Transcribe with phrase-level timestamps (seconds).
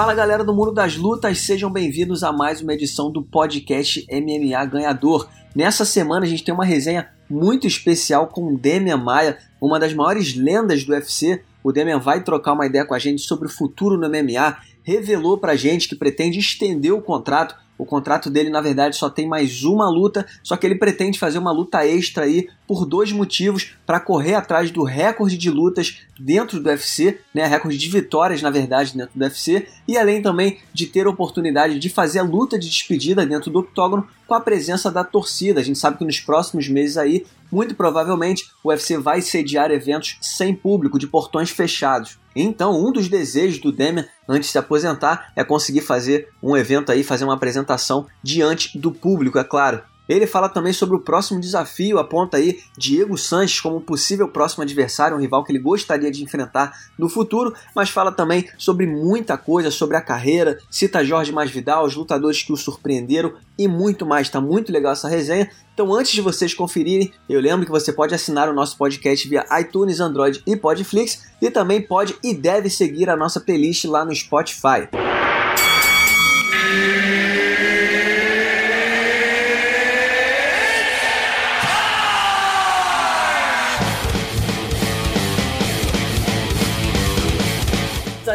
[0.00, 4.64] Fala galera do Mundo das Lutas, sejam bem-vindos a mais uma edição do podcast MMA
[4.64, 5.28] Ganhador.
[5.54, 10.34] Nessa semana a gente tem uma resenha muito especial com Demian Maia, uma das maiores
[10.34, 11.42] lendas do UFC.
[11.62, 15.36] O Demian vai trocar uma ideia com a gente sobre o futuro no MMA, revelou
[15.36, 19.64] pra gente que pretende estender o contrato o contrato dele, na verdade, só tem mais
[19.64, 23.98] uma luta, só que ele pretende fazer uma luta extra aí por dois motivos: para
[23.98, 28.96] correr atrás do recorde de lutas dentro do UFC, né, recorde de vitórias, na verdade,
[28.96, 32.68] dentro do UFC, e além também de ter a oportunidade de fazer a luta de
[32.68, 35.58] despedida dentro do octógono com a presença da torcida.
[35.58, 40.16] A gente sabe que nos próximos meses aí, muito provavelmente, o UFC vai sediar eventos
[40.20, 42.20] sem público, de portões fechados.
[42.36, 46.92] Então, um dos desejos do Demian antes de se aposentar é conseguir fazer um evento
[46.92, 49.82] aí, fazer uma apresentação diante do público, é claro.
[50.10, 55.16] Ele fala também sobre o próximo desafio, aponta aí Diego Sanches como possível próximo adversário,
[55.16, 59.70] um rival que ele gostaria de enfrentar no futuro, mas fala também sobre muita coisa,
[59.70, 64.28] sobre a carreira, cita Jorge Masvidal, os lutadores que o surpreenderam e muito mais.
[64.28, 65.48] Tá muito legal essa resenha.
[65.72, 69.46] Então, antes de vocês conferirem, eu lembro que você pode assinar o nosso podcast via
[69.60, 74.12] iTunes, Android e Podflix e também pode e deve seguir a nossa playlist lá no
[74.12, 74.88] Spotify.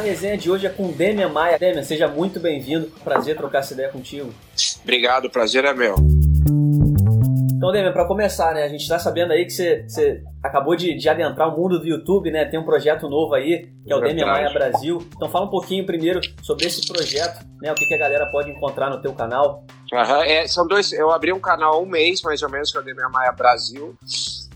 [0.05, 1.57] Resenha de hoje é com Demian Maia.
[1.57, 2.87] Demian, seja muito bem-vindo.
[3.03, 4.31] Prazer trocar essa ideia contigo.
[4.83, 5.95] Obrigado, prazer é meu.
[7.55, 11.09] Então, Demian, para começar, né, a gente está sabendo aí que você, acabou de, de,
[11.09, 12.45] adentrar o mundo do YouTube, né?
[12.45, 14.99] Tem um projeto novo aí, que é o Demian Maia Brasil.
[15.15, 17.71] Então fala um pouquinho primeiro sobre esse projeto, né?
[17.71, 19.63] O que, que a galera pode encontrar no teu canal.
[19.91, 20.93] Uhum, é, são dois.
[20.93, 23.31] Eu abri um canal há um mês, mais ou menos, que é o Demian Maia
[23.31, 23.97] Brasil.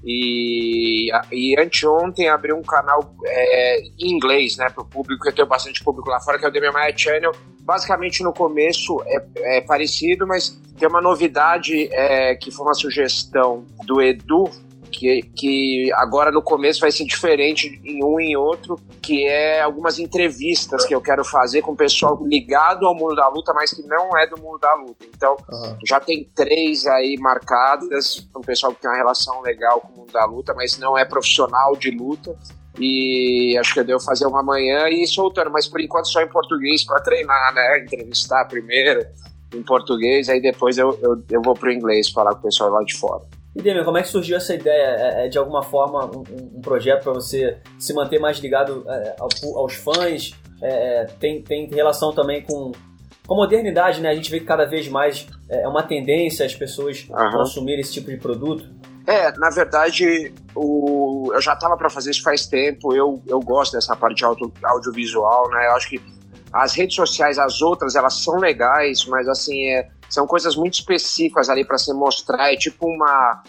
[0.03, 5.47] E, e anteontem abri um canal é, em inglês, né, para o público, eu tenho
[5.47, 7.31] bastante público lá fora, que é o The My Channel.
[7.61, 13.65] Basicamente, no começo é, é parecido, mas tem uma novidade é, que foi uma sugestão
[13.85, 14.49] do Edu,
[14.89, 19.61] que, que agora no começo vai ser diferente em um e em outro, que é
[19.61, 23.71] algumas entrevistas que eu quero fazer com o pessoal ligado ao mundo da luta, mas
[23.71, 25.05] que não é do mundo da luta.
[25.15, 25.77] Então, uhum.
[25.85, 30.11] já tem três aí marcadas, um pessoal que tem uma relação legal com o mundo
[30.11, 32.35] da luta, mas não é profissional de luta.
[32.79, 36.29] E acho que eu devo fazer uma manhã e soltando, mas por enquanto só em
[36.29, 37.83] português para treinar, né?
[37.83, 39.05] Entrevistar primeiro
[39.53, 42.83] em português, aí depois eu, eu, eu vou pro inglês falar com o pessoal lá
[42.83, 43.23] de fora.
[43.55, 44.95] E Demian, como é que surgiu essa ideia?
[44.95, 46.23] É, é de alguma forma um,
[46.57, 50.31] um projeto para você se manter mais ligado é, aos fãs?
[50.61, 52.71] É, é, tem, tem relação também com,
[53.25, 54.09] com a modernidade, né?
[54.09, 57.31] A gente vê que cada vez mais é, uma tendência as pessoas uhum.
[57.31, 58.65] consumirem esse tipo de produto.
[59.07, 62.93] É, na verdade, o, eu já estava para fazer isso faz tempo.
[62.93, 65.67] Eu, eu gosto dessa parte audio, audiovisual, né?
[65.67, 65.99] Eu acho que
[66.51, 71.49] as redes sociais, as outras, elas são legais, mas assim, é, são coisas muito específicas
[71.49, 72.51] ali para se mostrar.
[72.53, 73.43] É tipo uma.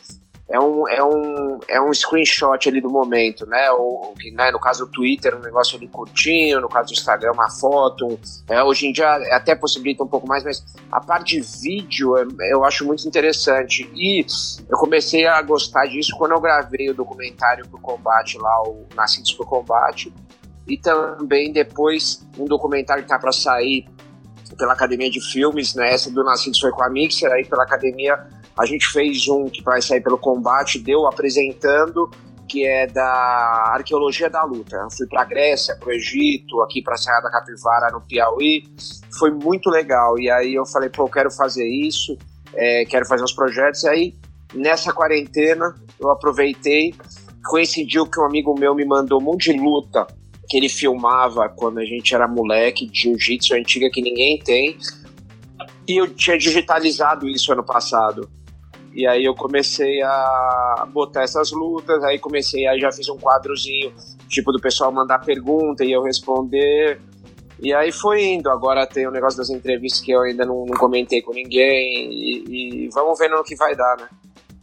[0.52, 3.70] É um, é, um, é um screenshot ali do momento, né?
[3.70, 7.48] Ou, né, no caso do Twitter, um negócio ali curtinho, no caso do Instagram, uma
[7.48, 8.18] foto.
[8.48, 12.52] É, hoje em dia até possibilita um pouco mais, mas a parte de vídeo é,
[12.52, 13.88] eu acho muito interessante.
[13.94, 14.26] E
[14.68, 19.32] eu comecei a gostar disso quando eu gravei o documentário pro combate lá, o Nascidos
[19.32, 20.12] pro Combate.
[20.66, 23.86] E também depois um documentário que tá para sair
[24.56, 25.92] pela Academia de Filmes, né?
[25.92, 28.18] Essa do Nascidos foi com a Mixer, aí pela Academia
[28.58, 32.10] a gente fez um que vai sair pelo combate, deu apresentando,
[32.48, 34.76] que é da arqueologia da luta.
[34.76, 38.64] Eu fui para Grécia, para o Egito, aqui para a Serra da Capivara, no Piauí.
[39.18, 40.18] Foi muito legal.
[40.18, 42.18] E aí eu falei, pô, eu quero fazer isso,
[42.52, 43.84] é, quero fazer uns projetos.
[43.84, 44.14] E aí,
[44.52, 46.92] nessa quarentena, eu aproveitei,
[47.48, 50.06] coincidiu que um amigo meu me mandou um monte de luta
[50.50, 54.76] que ele filmava quando a gente era moleque, de jiu-jitsu antiga que ninguém tem.
[55.86, 58.28] E eu tinha digitalizado isso ano passado.
[58.92, 63.94] E aí eu comecei a botar essas lutas, aí comecei, aí já fiz um quadrozinho,
[64.28, 67.00] tipo, do pessoal mandar pergunta e eu responder.
[67.62, 68.50] E aí foi indo.
[68.50, 72.10] Agora tem o negócio das entrevistas que eu ainda não, não comentei com ninguém.
[72.10, 74.08] E, e, vamos vendo no que vai dar, né?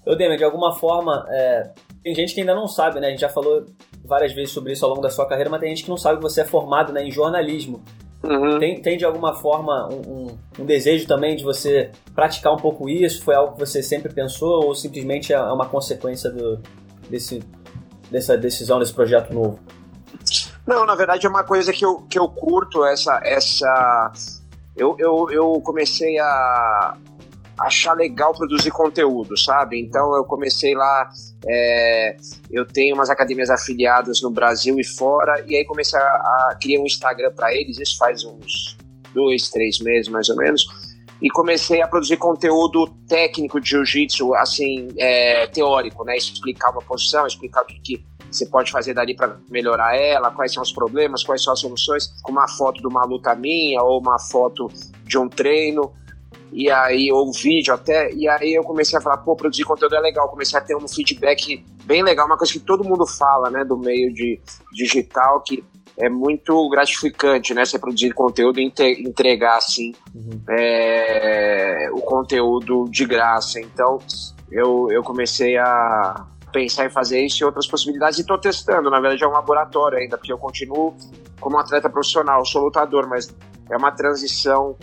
[0.06, 1.72] Eu, Demi, de alguma forma, é,
[2.04, 3.08] tem gente que ainda não sabe, né?
[3.08, 3.66] A gente já falou
[4.08, 6.18] várias vezes sobre isso ao longo da sua carreira, mas tem gente que não sabe
[6.18, 7.84] que você é formado né, em jornalismo.
[8.24, 8.58] Uhum.
[8.58, 12.90] Tem, tem de alguma forma um, um, um, desejo também de você praticar um pouco
[12.90, 13.24] isso?
[13.24, 16.60] Foi algo que você sempre pensou ou simplesmente é uma consequência do,
[17.10, 17.44] desse,
[18.10, 19.60] dessa decisão, desse projeto novo?
[20.66, 23.22] Não, na verdade é uma coisa que eu, que eu curto, essa.
[23.24, 24.12] essa
[24.76, 26.98] eu, eu, eu comecei a,
[27.60, 29.80] achar legal produzir conteúdo, sabe?
[29.80, 31.10] Então eu comecei lá,
[31.46, 32.18] é,
[32.52, 36.80] eu tenho umas academias afiliadas no Brasil e fora, e aí comecei a, a criar
[36.80, 38.78] um Instagram para eles, isso faz uns
[39.14, 40.66] dois, três meses mais ou menos,
[41.22, 46.16] e comecei a produzir conteúdo técnico de jiu-jitsu, assim, é, teórico, né?
[46.16, 50.54] Explicar uma posição, explicar o que, que você pode fazer dali para melhorar ela, quais
[50.54, 54.00] são os problemas, quais são as soluções, com uma foto de uma luta minha ou
[54.00, 54.70] uma foto
[55.04, 55.92] de um treino
[56.52, 59.96] e aí ou um vídeo até, e aí eu comecei a falar, pô, produzir conteúdo
[59.96, 63.50] é legal, comecei a ter um feedback bem legal, uma coisa que todo mundo fala,
[63.50, 64.40] né, do meio de
[64.74, 65.64] digital, que
[65.98, 70.42] é muito gratificante, né, você produzir conteúdo e entregar, assim, uhum.
[70.50, 74.00] é, o conteúdo de graça, então
[74.52, 79.00] eu, eu comecei a pensar em fazer isso e outras possibilidades e estou testando, na
[79.00, 80.96] verdade é um laboratório ainda, porque eu continuo
[81.40, 83.34] como atleta profissional, sou lutador, mas
[83.70, 84.76] é uma transição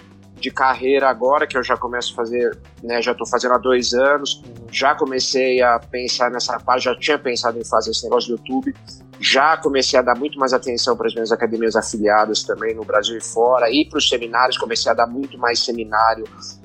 [0.44, 3.94] de carreira agora, que eu já começo a fazer, né, já estou fazendo há dois
[3.94, 8.36] anos, já comecei a pensar nessa parte, já tinha pensado em fazer esse negócio do
[8.36, 8.74] YouTube,
[9.18, 13.16] já comecei a dar muito mais atenção para as minhas academias afiliadas também no Brasil
[13.16, 16.24] e fora, e para os seminários, comecei a dar muito mais seminário,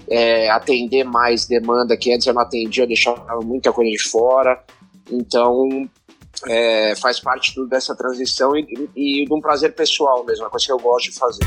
[0.09, 4.61] é, atender mais demanda que antes eu não atendia, deixava muita coisa de fora,
[5.09, 5.89] então
[6.47, 10.49] é, faz parte tudo dessa transição e, e, e de um prazer pessoal mesmo, uma
[10.49, 11.45] coisa que eu gosto de fazer.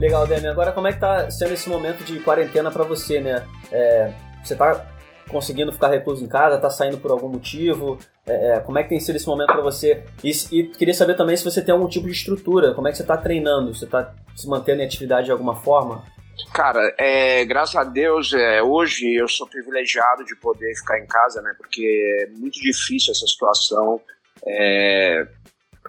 [0.00, 0.46] Legal, Demi.
[0.46, 3.46] Agora, como é que tá sendo esse momento de quarentena para você, né?
[3.72, 4.12] É,
[4.44, 4.86] você tá
[5.28, 6.58] conseguindo ficar recluso em casa?
[6.58, 7.98] Tá saindo por algum motivo?
[8.26, 10.04] É, é como é que tem sido esse momento para você?
[10.22, 12.74] E, e, queria saber também se você tem algum tipo de estrutura.
[12.74, 13.74] Como é que você tá treinando?
[13.74, 16.04] Você tá se mantendo em atividade de alguma forma?
[16.52, 21.40] Cara, é, graças a Deus, é, hoje eu sou privilegiado de poder ficar em casa,
[21.40, 21.54] né?
[21.56, 23.98] Porque é muito difícil essa situação.
[24.46, 25.26] É,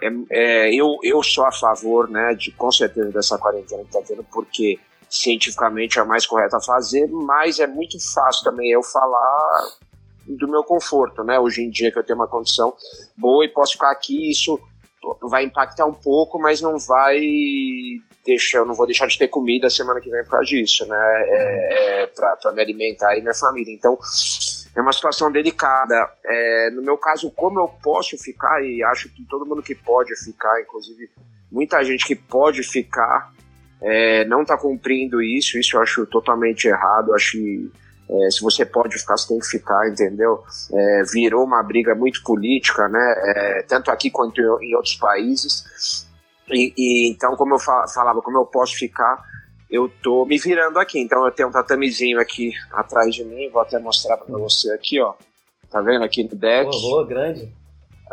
[0.01, 4.01] é, é, eu, eu sou a favor, né, de com certeza dessa quarentena que está
[4.01, 4.79] tendo, porque
[5.09, 9.67] cientificamente é mais correta a fazer, mas é muito fácil também eu falar
[10.25, 11.39] do meu conforto, né?
[11.39, 12.73] Hoje em dia que eu tenho uma condição
[13.15, 14.59] boa e posso ficar aqui, isso
[15.21, 17.21] vai impactar um pouco, mas não vai
[18.25, 21.23] deixar, eu não vou deixar de ter comida semana que vem por causa disso, né?
[21.27, 23.73] É, é para me alimentar e minha família.
[23.73, 23.97] Então,
[24.77, 26.07] é uma situação delicada.
[26.24, 30.15] É, no meu caso, como eu posso ficar, e acho que todo mundo que pode
[30.15, 31.09] ficar, inclusive
[31.51, 33.33] muita gente que pode ficar,
[33.81, 37.71] é, não está cumprindo isso, isso eu acho totalmente errado, acho que
[38.09, 40.44] é, se você pode ficar, você tem que ficar, entendeu?
[40.71, 43.15] É, virou uma briga muito política, né?
[43.18, 46.06] É, tanto aqui quanto em outros países.
[46.50, 49.21] E, e, então, como eu falava, como eu posso ficar,
[49.69, 51.00] eu tô me virando aqui.
[51.00, 55.02] Então eu tenho um tatamezinho aqui atrás de mim, vou até mostrar para você aqui,
[55.02, 55.14] ó.
[55.69, 56.69] Tá vendo aqui no deck?
[56.81, 57.52] Boa, grande.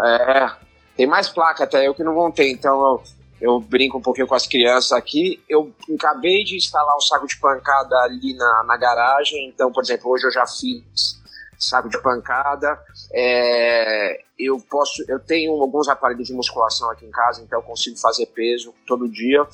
[0.00, 0.50] É,
[0.96, 3.02] tem mais placa até eu que não ter, então eu,
[3.40, 5.42] eu brinco um pouquinho com as crianças aqui.
[5.48, 10.10] Eu acabei de instalar um saco de pancada ali na, na garagem, então, por exemplo,
[10.10, 11.22] hoje eu já fiz
[11.56, 12.76] saco de pancada.
[13.12, 17.96] É, eu posso, eu tenho alguns aparelhos de musculação aqui em casa, então eu consigo
[17.98, 19.46] fazer peso todo dia.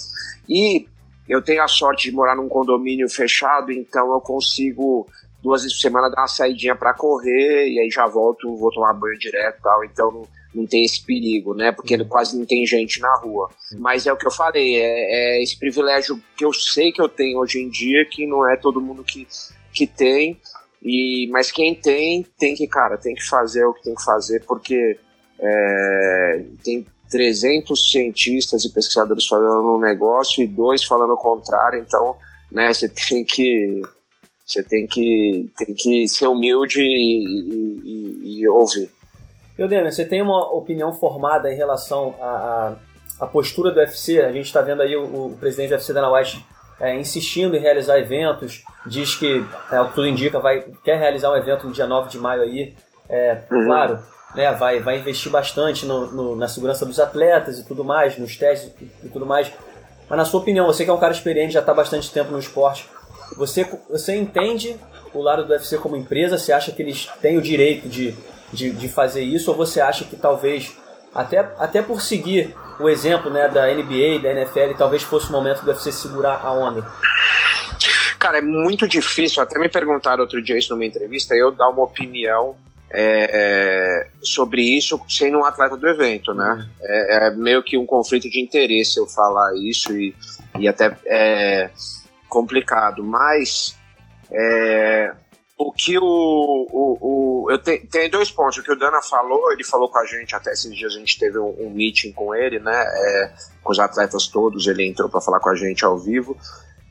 [0.48, 0.88] E
[1.30, 5.06] eu tenho a sorte de morar num condomínio fechado, então eu consigo
[5.40, 8.92] duas vezes por semana dar uma saidinha para correr e aí já volto, vou tomar
[8.94, 9.84] banho direto e tal.
[9.84, 11.70] Então não, não tem esse perigo, né?
[11.70, 12.08] Porque uhum.
[12.08, 13.48] quase não tem gente na rua.
[13.78, 17.08] Mas é o que eu falei, é, é, esse privilégio que eu sei que eu
[17.08, 19.24] tenho hoje em dia, que não é todo mundo que,
[19.72, 20.36] que tem.
[20.82, 24.44] E, mas quem tem, tem que, cara, tem que fazer o que tem que fazer,
[24.46, 24.98] porque
[25.38, 32.16] é, tem 300 cientistas e pesquisadores falando um negócio e dois falando o contrário, então,
[32.50, 33.82] né, você tem que
[34.46, 37.24] você tem que tem que ser humilde e,
[37.84, 38.90] e, e ouvir.
[39.60, 42.76] Eudêmio, você tem uma opinião formada em relação à,
[43.20, 44.18] à, postura do UFC?
[44.20, 46.44] A gente está vendo aí o, o, presidente do UFC, Dana White,
[46.80, 51.30] é, insistindo em realizar eventos, diz que, é, o que tudo indica, vai, quer realizar
[51.30, 52.74] um evento no dia 9 de maio aí.
[53.06, 53.66] É, uhum.
[53.66, 53.98] Claro,
[54.34, 58.36] né, vai, vai investir bastante no, no, na segurança dos atletas e tudo mais, nos
[58.36, 58.72] testes
[59.02, 59.50] e tudo mais.
[60.08, 62.38] Mas na sua opinião, você que é um cara experiente, já está bastante tempo no
[62.38, 62.88] esporte,
[63.36, 64.76] você, você entende
[65.14, 66.38] o lado do UFC como empresa?
[66.38, 68.14] Você acha que eles têm o direito de,
[68.52, 69.50] de, de fazer isso?
[69.50, 70.76] Ou você acha que talvez,
[71.14, 75.62] até, até por seguir o exemplo né, da NBA, da NFL, talvez fosse o momento
[75.62, 76.86] do UFC segurar a onda?
[78.18, 79.42] Cara, é muito difícil.
[79.42, 82.56] Até me perguntaram outro dia isso numa entrevista, eu dar uma opinião
[82.92, 86.68] é, é, sobre isso sendo um atleta do evento, né?
[86.82, 90.14] É, é, meio que um conflito de interesse eu falar isso e,
[90.58, 91.70] e até é
[92.28, 93.76] complicado, mas
[94.30, 95.12] é,
[95.56, 96.98] o que o, o,
[97.44, 98.58] o eu te, tem dois pontos.
[98.58, 101.18] O que o Dana falou, ele falou com a gente até esses dias a gente
[101.18, 102.82] teve um, um meeting com ele, né?
[102.82, 103.32] É,
[103.62, 106.36] com os atletas todos, ele entrou para falar com a gente ao vivo.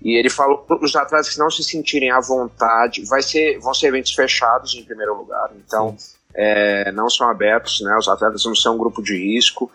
[0.02, 3.74] E ele falou para os atletas que não se sentirem à vontade, vai ser, vão
[3.74, 5.52] ser eventos fechados em primeiro lugar.
[5.56, 5.96] Então,
[6.34, 7.96] é, não são abertos, né?
[7.98, 9.70] Os atletas não são um grupo de risco.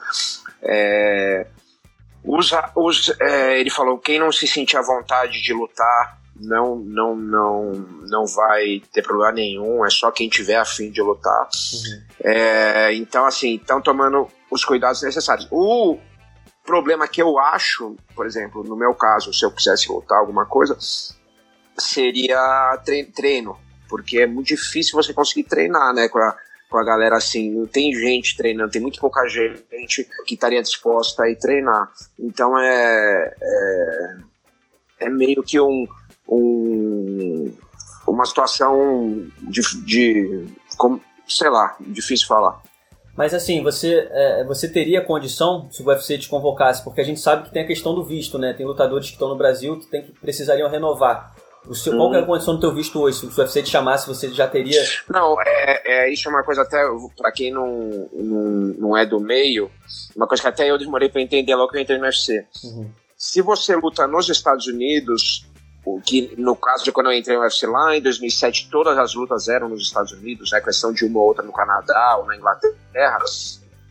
[0.62, 1.47] É,
[2.25, 7.14] os, os, é, ele falou quem não se sentir à vontade de lutar não não
[7.14, 7.73] não
[8.09, 12.02] não vai ter problema nenhum é só quem tiver afim de lutar uhum.
[12.25, 15.99] é, então assim estão tomando os cuidados necessários o
[16.64, 20.76] problema que eu acho por exemplo no meu caso se eu quisesse lutar alguma coisa
[21.78, 22.80] seria
[23.14, 26.37] treino porque é muito difícil você conseguir treinar né com a,
[26.75, 31.23] com a galera assim, não tem gente treinando, tem muito pouca gente que estaria disposta
[31.23, 31.88] a ir treinar.
[32.18, 34.16] Então é, é,
[34.99, 35.87] é meio que um,
[36.28, 37.56] um,
[38.09, 42.61] uma situação de, de como, sei lá, difícil falar.
[43.16, 46.83] Mas assim, você, é, você teria condição se o UFC te convocasse?
[46.83, 48.52] Porque a gente sabe que tem a questão do visto, né?
[48.52, 51.35] Tem lutadores que estão no Brasil que, tem, que precisariam renovar.
[51.66, 52.26] O seu, qual é a hum.
[52.26, 53.18] condição do teu visto hoje?
[53.18, 54.83] Se o UFC te chamasse, você já teria.
[55.09, 56.83] Não, é, é isso é uma coisa até
[57.16, 58.42] para quem não, não,
[58.78, 59.71] não é do meio,
[60.14, 62.44] uma coisa que até eu demorei para entender logo que eu entrei no UFC.
[62.64, 62.90] Uhum.
[63.16, 65.47] Se você luta nos Estados Unidos,
[65.85, 69.14] o que no caso de quando eu entrei no UFC lá em 2007, todas as
[69.14, 70.61] lutas eram nos Estados Unidos, né?
[70.61, 73.19] Questão de uma ou outra no Canadá ou na Inglaterra,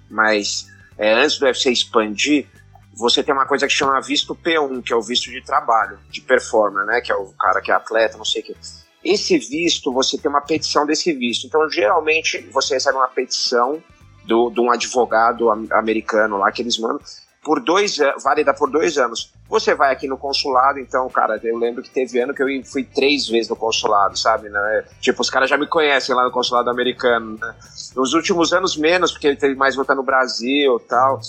[0.10, 2.48] mas é, antes do UFC expandir,
[2.96, 6.22] você tem uma coisa que chama visto P1, que é o visto de trabalho, de
[6.22, 7.02] performance, né?
[7.02, 8.56] Que é o cara que é atleta, não sei o que.
[9.04, 11.46] Esse visto, você tem uma petição desse visto.
[11.46, 13.84] Então, geralmente, você recebe uma petição
[14.26, 17.02] do, de um advogado americano lá que eles mandam
[17.44, 19.34] por dois válida por dois anos.
[19.50, 22.84] Você vai aqui no consulado, então, cara, eu lembro que teve ano que eu fui
[22.84, 24.50] três vezes no consulado, sabe?
[24.50, 24.84] Né?
[25.00, 27.38] Tipo, os caras já me conhecem lá no consulado americano.
[27.40, 27.56] Né?
[27.96, 31.20] Nos últimos anos menos, porque ele teve mais voltar no Brasil tal,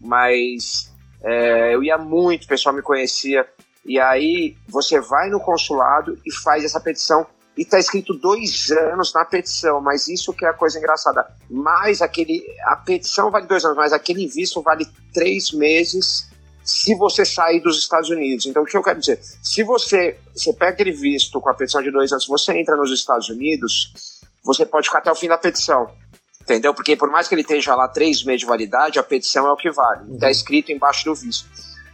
[0.00, 3.46] mas é, eu ia muito, o pessoal me conhecia.
[3.84, 7.26] E aí você vai no consulado e faz essa petição.
[7.56, 11.26] E está escrito dois anos na petição, mas isso que é a coisa engraçada.
[11.48, 12.44] Mais aquele.
[12.64, 16.28] A petição vale dois anos, mas aquele visto vale três meses
[16.64, 18.46] se você sair dos Estados Unidos.
[18.46, 19.20] Então, o que eu quero dizer?
[19.42, 22.90] Se você, você pega aquele visto com a petição de dois anos, você entra nos
[22.90, 23.92] Estados Unidos,
[24.42, 25.90] você pode ficar até o fim da petição.
[26.40, 26.74] Entendeu?
[26.74, 29.56] Porque por mais que ele esteja lá três meses de validade, a petição é o
[29.56, 30.14] que vale.
[30.14, 30.32] Está uhum.
[30.32, 31.48] escrito embaixo do visto.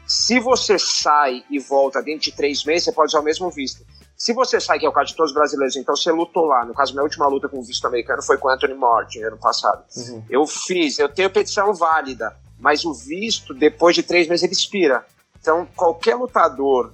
[0.06, 3.84] Se você sai e volta dentro de três meses, você pode usar o mesmo visto.
[4.20, 6.62] Se você sai, que é o caso de todos os brasileiros, então você lutou lá.
[6.66, 9.82] No caso, minha última luta com o visto americano foi com Anthony Morton, ano passado.
[9.96, 10.22] Uhum.
[10.28, 15.06] Eu fiz, eu tenho petição válida, mas o visto, depois de três meses, ele expira.
[15.40, 16.92] Então, qualquer lutador,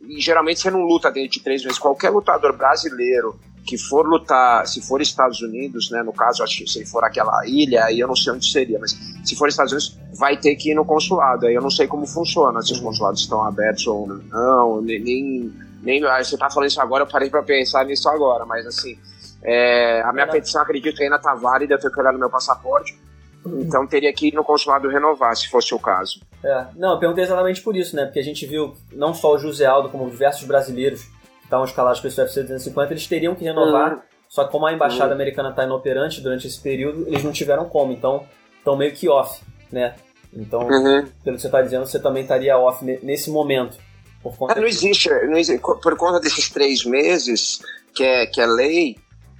[0.00, 3.36] e geralmente você não luta dentro de três meses, qualquer lutador brasileiro
[3.66, 7.44] que for lutar, se for Estados Unidos, né, no caso, acho que se for aquela
[7.48, 10.70] ilha, aí eu não sei onde seria, mas se for Estados Unidos, vai ter que
[10.70, 11.46] ir no consulado.
[11.46, 15.52] Aí eu não sei como funciona, se os consulados estão abertos ou não, nem.
[15.82, 18.98] Nem você tá falando isso agora, eu parei para pensar nisso agora, mas assim,
[19.42, 22.30] é, a minha petição acredito que ainda tá válida, eu tenho que olhar no meu
[22.30, 22.98] passaporte.
[23.46, 26.20] Então teria que ir no consulado renovar, se fosse o caso.
[26.44, 28.04] É, não, eu perguntei exatamente por isso, né?
[28.04, 31.08] Porque a gente viu não só o José Aldo, como diversos brasileiros
[31.42, 33.94] estavam escalados para esse UFC 250, eles teriam que renovar.
[33.94, 34.00] Uhum.
[34.28, 35.14] Só que como a embaixada uhum.
[35.14, 37.92] americana está inoperante durante esse período, eles não tiveram como.
[37.92, 38.26] Então,
[38.58, 39.94] estão meio que off, né?
[40.32, 41.08] Então, uhum.
[41.24, 43.76] pelo que você está dizendo, você também estaria off nesse momento.
[44.22, 47.60] Conta é, não, existe, não existe, por conta desses três meses
[47.94, 48.96] que é, que é lei,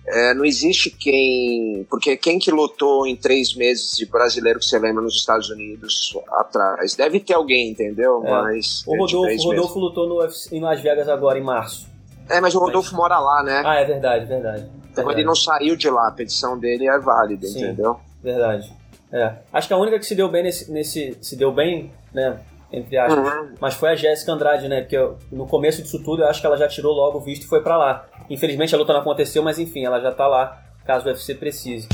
[0.07, 1.87] é, não existe quem.
[1.89, 6.17] Porque quem que lutou em três meses de brasileiro que você lembra nos Estados Unidos
[6.33, 6.95] atrás?
[6.95, 8.23] Deve ter alguém, entendeu?
[8.25, 8.31] É.
[8.31, 8.83] Mas.
[8.87, 11.87] O Rodolfo, Rodolfo lutou no, em Las Vegas agora, em março.
[12.29, 13.01] É, mas o Rodolfo mas...
[13.01, 13.63] mora lá, né?
[13.65, 14.63] Ah, é verdade, verdade.
[14.91, 15.21] Então verdade.
[15.21, 18.01] ele não saiu de lá, a petição dele é válida, Sim, entendeu?
[18.23, 18.73] Verdade.
[19.13, 19.35] É.
[19.53, 20.71] Acho que a única que se deu bem nesse.
[20.71, 22.41] nesse se deu bem, né?
[22.73, 23.19] Entre aspas.
[23.19, 23.55] Uhum.
[23.61, 24.81] Mas foi a Jéssica Andrade, né?
[24.81, 24.97] Porque
[25.33, 27.63] no começo disso tudo eu acho que ela já tirou logo o visto e foi
[27.63, 28.07] para lá.
[28.29, 31.89] Infelizmente a luta não aconteceu, mas enfim, ela já tá lá, caso o UFC precise.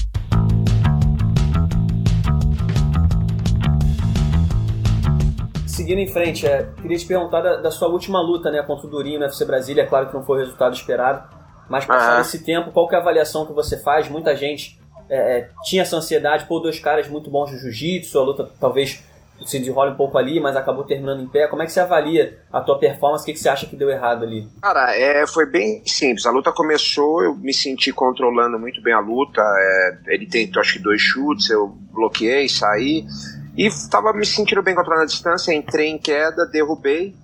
[5.76, 8.90] seguindo em frente, é, queria te perguntar da, da, sua última luta né, contra o
[8.90, 9.83] Durinho no UFC Brasília.
[9.83, 11.28] É claro que não foi o resultado esperado,
[11.68, 14.09] mas passado esse tempo, qual que é a avaliação que você faz?
[14.09, 18.23] Muita gente é, é tinha essa ansiedade, por dois caras muito bons de jiu-jitsu, a
[18.23, 19.04] luta talvez
[19.45, 21.47] se desenrola um pouco ali, mas acabou terminando em pé.
[21.47, 23.23] Como é que você avalia a tua performance?
[23.23, 24.49] O que, que você acha que deu errado ali?
[24.62, 26.26] Cara, é, foi bem simples.
[26.26, 29.43] A luta começou, eu me senti controlando muito bem a luta.
[29.43, 33.05] É, ele tentou, acho que, dois chutes, eu bloqueei, saí.
[33.57, 37.14] E estava me sentindo bem controlando a distância, entrei em queda, derrubei.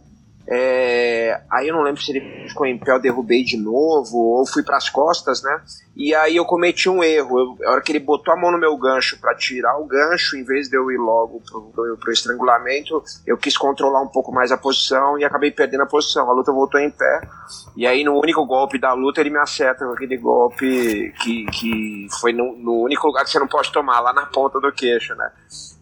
[0.54, 4.46] É, aí eu não lembro se ele ficou em pé, eu derrubei de novo, ou
[4.46, 5.62] fui para as costas, né?
[5.96, 7.40] E aí eu cometi um erro.
[7.40, 10.36] Eu, a hora que ele botou a mão no meu gancho para tirar o gancho,
[10.36, 14.52] em vez de eu ir logo pro, pro, estrangulamento, eu quis controlar um pouco mais
[14.52, 16.28] a posição e acabei perdendo a posição.
[16.28, 17.20] A luta voltou em pé.
[17.74, 22.06] E aí no único golpe da luta ele me acerta com aquele golpe que, que
[22.20, 25.14] foi no, no único lugar que você não pode tomar, lá na ponta do queixo,
[25.14, 25.30] né?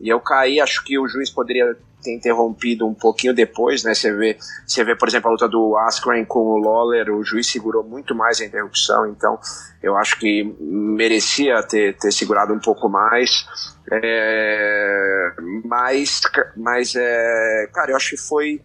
[0.00, 3.94] E eu caí, acho que o juiz poderia ter interrompido um pouquinho depois, né?
[3.94, 7.46] Você vê, você vê, por exemplo, a luta do Askren com o Lawler, o juiz
[7.50, 9.38] segurou muito mais a interrupção, então
[9.82, 13.46] eu acho que merecia ter, ter segurado um pouco mais.
[13.92, 15.32] É,
[15.64, 16.20] mas,
[16.56, 18.60] mas é, cara, eu acho que foi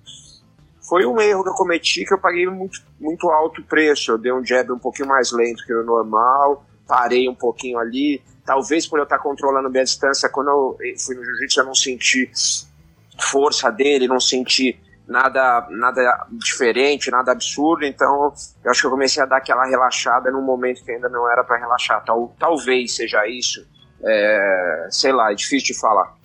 [0.88, 4.12] foi um erro que eu cometi que eu paguei muito, muito alto preço.
[4.12, 8.22] Eu dei um jab um pouquinho mais lento que o normal, parei um pouquinho ali.
[8.46, 11.74] Talvez por eu estar controlando bem a distância, quando eu fui no jiu-jitsu eu não
[11.74, 12.30] senti
[13.20, 19.22] força dele, não senti nada nada diferente, nada absurdo, então eu acho que eu comecei
[19.22, 22.04] a dar aquela relaxada num momento que ainda não era para relaxar.
[22.04, 23.66] Tal, talvez seja isso,
[24.04, 26.16] é, sei lá, é difícil de falar.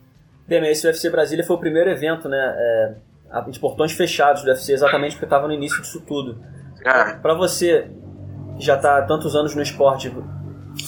[0.47, 2.95] Bem, esse UFC Brasília foi o primeiro evento, né, é,
[3.51, 6.43] de portões fechados do UFC, exatamente porque estava no início disso tudo.
[6.85, 7.15] É.
[7.15, 7.89] Para você,
[8.57, 10.13] que já está há tantos anos no esporte,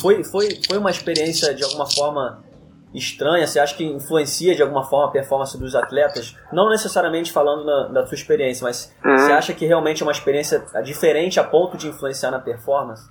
[0.01, 2.43] foi, foi, foi uma experiência de alguma forma
[2.95, 3.47] estranha?
[3.47, 6.37] Você acha que influencia de alguma forma a performance dos atletas?
[6.53, 9.17] Não necessariamente falando na, da sua experiência, mas uhum.
[9.17, 13.09] você acha que realmente é uma experiência diferente a ponto de influenciar na performance?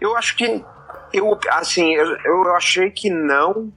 [0.00, 0.64] Eu acho que
[1.12, 3.72] eu assim eu, eu achei que não,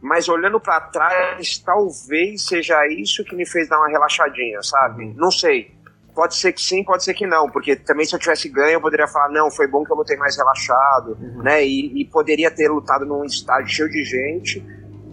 [0.00, 5.04] mas olhando para trás talvez seja isso que me fez dar uma relaxadinha, sabe?
[5.04, 5.14] Uhum.
[5.16, 5.79] Não sei.
[6.20, 8.80] Pode ser que sim, pode ser que não, porque também se eu tivesse ganho eu
[8.82, 11.42] poderia falar, não, foi bom que eu lutei mais relaxado, uhum.
[11.42, 11.64] né?
[11.64, 14.62] E, e, poderia ter lutado num estádio cheio de gente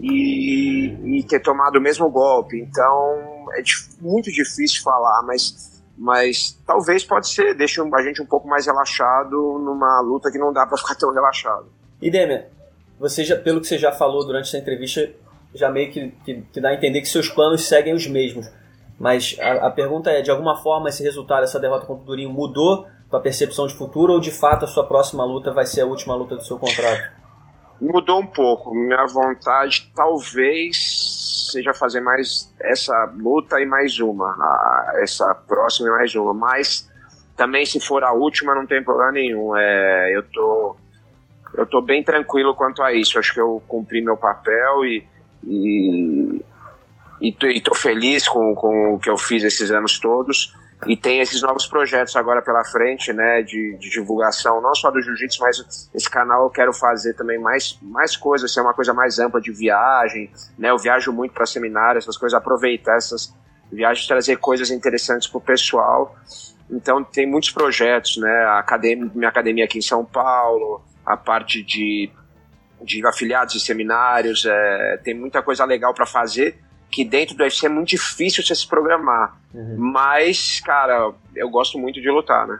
[0.01, 2.59] e, e ter tomado o mesmo golpe.
[2.59, 3.63] Então é
[4.01, 9.31] muito difícil falar, mas, mas talvez pode ser, deixa a gente um pouco mais relaxado
[9.59, 11.67] numa luta que não dá para ficar tão relaxado.
[12.01, 12.43] E Demian,
[12.99, 15.09] você já, pelo que você já falou durante essa entrevista,
[15.55, 18.45] já meio que, que, que dá a entender que seus planos seguem os mesmos.
[18.99, 22.29] Mas a, a, pergunta é, de alguma forma esse resultado, essa derrota contra o Durinho
[22.29, 25.85] mudou tua percepção de futuro ou de fato a sua próxima luta vai ser a
[25.85, 27.09] última luta do seu contrato?
[27.79, 28.73] Mudou um pouco.
[28.73, 34.35] Minha vontade talvez seja fazer mais essa luta e mais uma.
[34.95, 36.33] essa próxima e mais uma.
[36.33, 36.89] Mas
[37.35, 39.55] também se for a última não tem problema nenhum.
[39.55, 40.75] É, eu tô
[41.53, 43.17] eu tô bem tranquilo quanto a isso.
[43.17, 45.07] Acho que eu cumpri meu papel e,
[45.45, 46.45] e
[47.21, 50.53] e estou feliz com, com o que eu fiz esses anos todos.
[50.85, 55.01] E tem esses novos projetos agora pela frente, né, de, de divulgação, não só do
[55.01, 59.17] jiu-jitsu, mas esse canal eu quero fazer também mais, mais coisas, ser uma coisa mais
[59.17, 63.33] ampla de viagem, né, eu viajo muito para seminários, essas coisas, aproveitar essas
[63.71, 66.15] viagens, trazer coisas interessantes para o pessoal,
[66.69, 71.63] então tem muitos projetos, né, a academia, minha academia aqui em São Paulo, a parte
[71.63, 72.11] de,
[72.83, 77.65] de afiliados e seminários, é, tem muita coisa legal para fazer, que dentro do UFC
[77.65, 79.39] é muito difícil você se programar.
[79.53, 79.75] Uhum.
[79.77, 82.59] Mas, cara, eu gosto muito de lutar, né?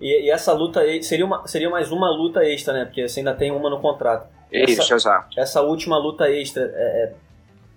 [0.00, 2.84] E, e, essa luta seria, uma, seria mais uma luta extra, né?
[2.84, 4.28] Porque você ainda tem uma no contrato.
[4.50, 5.38] Isso, essa, exato.
[5.38, 7.12] Essa última luta extra, é, é,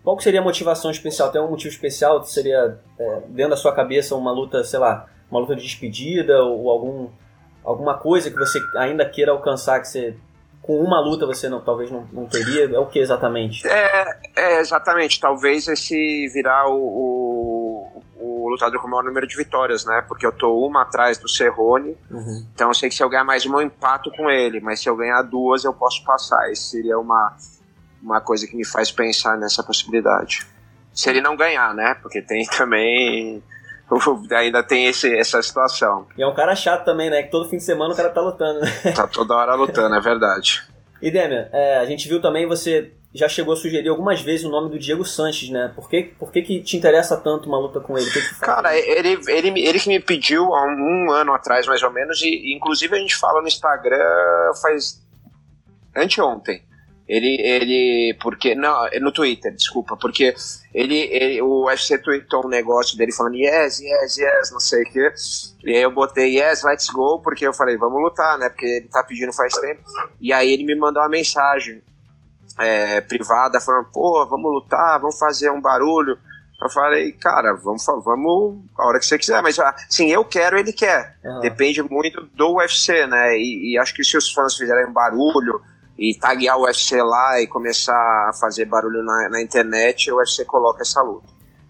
[0.04, 1.32] qual seria a motivação especial?
[1.32, 2.24] Tem um motivo especial?
[2.24, 6.70] Seria, é, dentro da sua cabeça, uma luta, sei lá, uma luta de despedida ou
[6.70, 7.10] algum,
[7.64, 10.16] alguma coisa que você ainda queira alcançar que você
[10.64, 12.74] com uma luta você não, talvez não, não teria?
[12.74, 13.68] É o que exatamente?
[13.68, 15.20] É, é exatamente.
[15.20, 20.02] Talvez esse virar o, o, o, lutador com o maior número de vitórias, né?
[20.08, 21.98] Porque eu tô uma atrás do Cerrone.
[22.10, 22.48] Uhum.
[22.56, 24.62] Então eu sei que se eu ganhar mais uma, eu empato com ele.
[24.62, 26.50] Mas se eu ganhar duas, eu posso passar.
[26.50, 27.36] Isso seria uma,
[28.02, 30.48] uma coisa que me faz pensar nessa possibilidade.
[30.94, 31.94] Se ele não ganhar, né?
[32.02, 33.44] Porque tem também
[34.32, 36.08] ainda tem esse, essa situação.
[36.18, 37.24] E é um cara chato também, né?
[37.24, 38.72] Que todo fim de semana o cara tá lutando, né?
[38.96, 40.64] Tá toda hora lutando, é verdade.
[41.02, 44.50] E Demian, é, a gente viu também, você já chegou a sugerir algumas vezes o
[44.50, 45.72] nome do Diego Sanches, né?
[45.76, 48.10] Por que, por que, que te interessa tanto uma luta com ele?
[48.10, 51.92] Que que cara, ele, ele, ele que me pediu há um, ano atrás, mais ou
[51.92, 54.00] menos, e, e inclusive a gente fala no Instagram
[54.62, 55.04] faz
[55.96, 56.64] anteontem.
[57.08, 60.34] Ele, ele, porque, não, no Twitter, desculpa, porque
[60.74, 64.86] ele, ele o UFC tweetou um negócio dele falando yes, yes, yes, não sei o
[64.86, 65.14] que,
[65.66, 68.88] e aí eu botei yes, let's go, porque eu falei, vamos lutar, né, porque ele
[68.88, 69.82] tá pedindo faz tempo,
[70.20, 71.82] e aí ele me mandou uma mensagem
[72.58, 76.18] é, privada falando, pô, vamos lutar, vamos fazer um barulho,
[76.62, 80.72] eu falei, cara, vamos, vamos a hora que você quiser, mas assim, eu quero, ele
[80.72, 81.42] quer, uhum.
[81.42, 85.62] depende muito do UFC, né, e, e acho que se os fãs fizerem um barulho,
[85.98, 90.44] e taguear o UFC lá e começar a fazer barulho na, na internet, o UFC
[90.46, 91.28] coloca essa luta.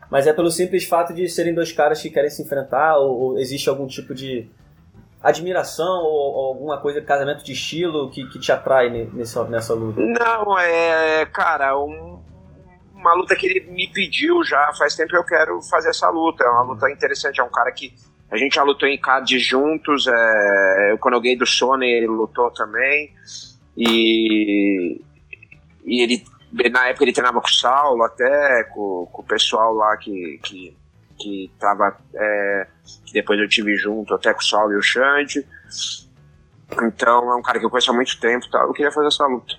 [0.10, 3.40] Mas é pelo simples fato de serem dois caras que querem se enfrentar ou, ou
[3.40, 4.50] existe algum tipo de
[5.22, 10.02] admiração ou, ou, alguma coisa, casamento de estilo que, que te atrai nessa, nessa luta?
[10.02, 12.22] Não, é, cara, um,
[12.94, 16.44] uma luta que ele me pediu já faz tempo que eu quero fazer essa luta.
[16.44, 17.94] É uma luta interessante, é um cara que
[18.30, 22.52] a gente já lutou em CAD juntos, é, quando eu ganhei do Sony ele lutou
[22.52, 23.14] também.
[23.76, 25.02] E,
[25.86, 26.24] e ele,
[26.72, 30.78] na época ele treinava com o Saulo até, com, com o pessoal lá que, que,
[31.20, 32.68] que tava, é,
[33.06, 35.46] que depois eu tive junto até com o Saulo e o Xande.
[36.84, 38.60] Então é um cara que eu conheço há muito tempo tá?
[38.60, 39.56] eu queria fazer essa luta.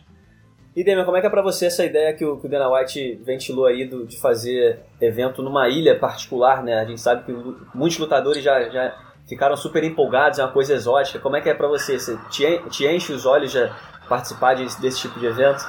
[0.77, 2.69] E Demian, como é que é pra você essa ideia que o, que o Dana
[2.69, 6.81] White ventilou aí do, de fazer evento numa ilha particular, né?
[6.81, 7.33] A gente sabe que
[7.73, 8.93] muitos lutadores já, já
[9.29, 11.21] ficaram super empolgados, é uma coisa exótica.
[11.21, 11.97] Como é que é pra você?
[11.97, 13.73] Você te, te enche os olhos já
[14.09, 15.65] participar de, desse tipo de evento?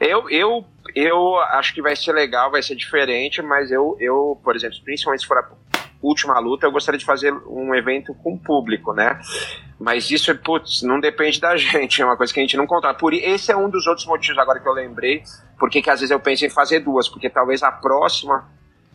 [0.00, 0.64] Eu, eu,
[0.94, 5.20] eu acho que vai ser legal, vai ser diferente, mas eu, eu por exemplo, principalmente
[5.20, 5.48] se for a
[6.02, 9.20] última luta, eu gostaria de fazer um evento com público, né?
[9.78, 12.94] Mas isso, putz, não depende da gente, é uma coisa que a gente não controla.
[12.94, 15.22] Por esse é um dos outros motivos agora que eu lembrei,
[15.58, 18.48] porque que às vezes eu penso em fazer duas, porque talvez a próxima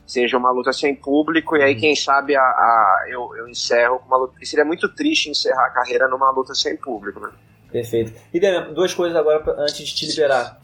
[0.05, 1.79] seja uma luta sem público, e aí, uhum.
[1.79, 4.35] quem sabe, a, a eu, eu encerro com uma luta.
[4.41, 7.29] E seria muito triste encerrar a carreira numa luta sem público, né?
[7.75, 8.13] Perfeito.
[8.33, 8.39] E
[8.73, 10.61] duas coisas agora antes de te liberar.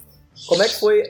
[0.48, 1.04] Como é que foi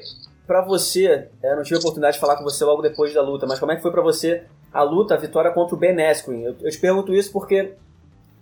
[0.47, 1.27] para você?
[1.43, 3.71] Eu não tive a oportunidade de falar com você logo depois da luta, mas como
[3.71, 6.41] é que foi para você a luta, a vitória contra o Ben Askren?
[6.41, 7.73] Eu, eu te pergunto isso porque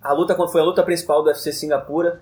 [0.02, 2.22] a luta foi a luta principal do UFC Singapura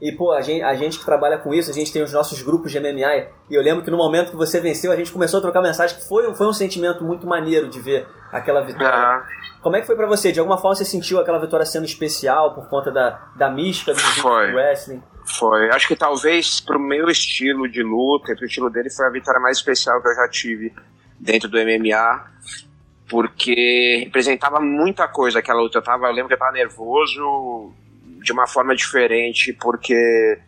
[0.00, 2.40] e, pô, a gente, a gente que trabalha com isso, a gente tem os nossos
[2.40, 3.26] grupos de MMA.
[3.50, 5.96] E eu lembro que no momento que você venceu, a gente começou a trocar mensagem,
[5.96, 9.18] que foi, foi um sentimento muito maneiro de ver aquela vitória.
[9.18, 9.22] Uhum.
[9.60, 10.30] Como é que foi para você?
[10.30, 14.00] De alguma forma você sentiu aquela vitória sendo especial por conta da, da mística do,
[14.00, 14.54] foi.
[14.54, 15.02] wrestling?
[15.24, 15.68] Foi.
[15.70, 19.56] Acho que talvez pro meu estilo de luta, pro estilo dele, foi a vitória mais
[19.56, 20.72] especial que eu já tive
[21.18, 22.24] dentro do MMA.
[23.10, 25.78] Porque representava muita coisa aquela luta.
[25.78, 27.72] Eu, tava, eu lembro que eu tava nervoso,
[28.22, 30.38] de uma forma diferente, porque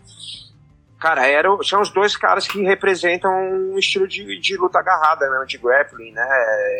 [1.00, 5.44] cara, eram, são os dois caras que representam um estilo de, de luta agarrada, né,
[5.46, 6.28] de grappling, né?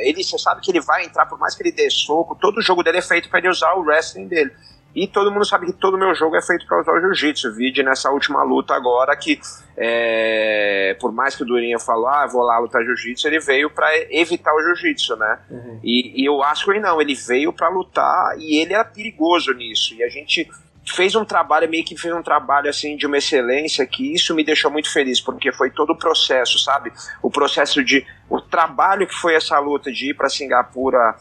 [0.03, 2.63] Ele, você sabe que ele vai entrar, por mais que ele dê soco, todo o
[2.63, 4.53] jogo dele é feito para ele usar o wrestling dele.
[4.95, 7.55] E todo mundo sabe que todo o meu jogo é feito para usar o jiu-jitsu.
[7.55, 9.41] Vide nessa última luta agora que,
[9.77, 13.89] é, por mais que o Durinha falou, ah, vou lá lutar jiu-jitsu, ele veio para
[14.11, 15.39] evitar o jiu-jitsu, né?
[15.49, 15.81] Uhum.
[15.85, 19.95] E, e o Askren não, ele veio para lutar e ele era perigoso nisso.
[19.95, 20.51] E a gente
[20.95, 24.45] fez um trabalho, meio que fez um trabalho assim de uma excelência que isso me
[24.45, 26.93] deixou muito feliz, porque foi todo o processo, sabe?
[27.23, 28.07] O processo de.
[28.29, 31.17] O trabalho que foi essa luta de ir para Singapura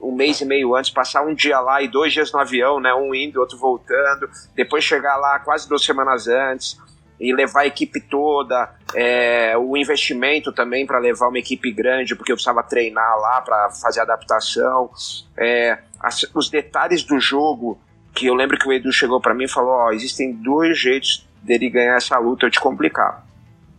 [0.00, 2.94] um mês e meio antes, passar um dia lá e dois dias no avião, né?
[2.94, 6.78] Um indo, outro voltando, depois chegar lá quase duas semanas antes
[7.18, 12.32] e levar a equipe toda, é, o investimento também para levar uma equipe grande, porque
[12.32, 14.90] eu precisava treinar lá para fazer adaptação,
[15.38, 17.80] é, as, os detalhes do jogo
[18.14, 20.78] que eu lembro que o Edu chegou para mim e falou: Ó, oh, existem dois
[20.78, 23.26] jeitos dele ganhar essa luta ou te complicar.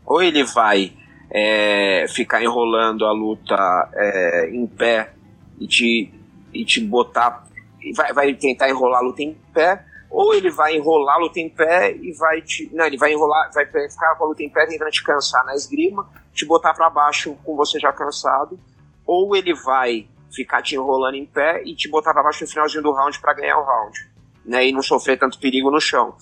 [0.05, 0.91] Ou ele vai
[1.31, 5.13] é, ficar enrolando a luta é, em pé
[5.59, 6.13] e te,
[6.53, 7.47] e te botar,
[7.95, 11.49] vai, vai tentar enrolar a luta em pé, ou ele vai enrolar a luta em
[11.49, 12.69] pé e vai te.
[12.73, 15.55] Não, ele vai enrolar, vai ficar com a luta em pé tentando te cansar na
[15.55, 18.59] esgrima, te botar para baixo com você já cansado,
[19.05, 22.83] ou ele vai ficar te enrolando em pé e te botar para baixo no finalzinho
[22.83, 24.14] do round para ganhar o round
[24.45, 26.15] né, e não sofrer tanto perigo no chão.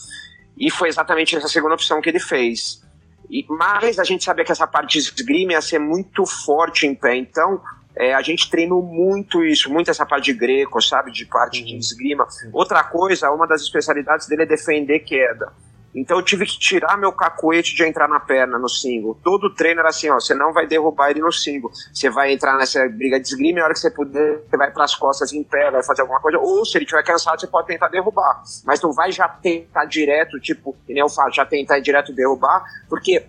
[0.58, 2.82] E foi exatamente essa segunda opção que ele fez.
[3.30, 6.94] E, mas a gente sabia que essa parte de esgrima ia ser muito forte em
[6.94, 7.62] pé, então
[7.96, 11.76] é, a gente treinou muito isso, muito essa parte de greco, sabe, de parte de
[11.76, 12.28] esgrima.
[12.52, 15.52] Outra coisa, uma das especialidades dele é defender queda.
[15.96, 19.18] Então eu tive que tirar meu cacoete de entrar na perna no single.
[19.24, 21.72] Todo treino era assim, ó, você não vai derrubar ele no single.
[21.94, 24.72] Você vai entrar nessa briga de esgrima e a hora que você puder, você vai
[24.72, 26.40] para as costas em pé, vai fazer alguma coisa.
[26.40, 28.42] Ou se ele estiver cansado, você pode tentar derrubar.
[28.66, 32.64] Mas não vai já tentar direto, tipo, que nem eu falo, já tentar direto derrubar,
[32.90, 33.28] porque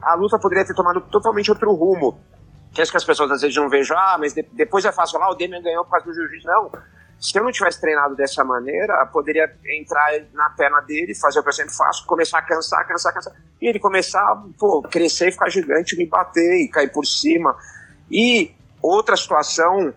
[0.00, 2.18] a luta poderia ter tomado totalmente outro rumo.
[2.72, 4.92] Que é isso que as pessoas às vezes não vejam, ah, mas de depois é
[4.92, 6.46] fácil falar, ah, o Demian ganhou por causa do jiu-jitsu.
[6.46, 6.70] Não
[7.18, 11.74] se eu não tivesse treinado dessa maneira, poderia entrar na perna dele, fazer o que
[11.74, 13.32] faço, começar a cansar, cansar, cansar.
[13.60, 17.56] E ele começar, pô, crescer e ficar gigante, me bater e cair por cima.
[18.10, 19.94] E outra situação